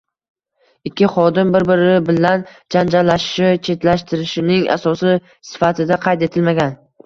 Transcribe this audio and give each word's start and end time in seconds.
ikki 0.89 1.09
xodim 1.15 1.51
bir-biri 1.55 1.91
bilan 2.07 2.47
janjalashishi 2.77 3.53
chetlashtirishning 3.69 4.67
asosi 4.81 5.15
sifatida 5.53 6.03
qayd 6.11 6.31
etilmagan. 6.33 6.79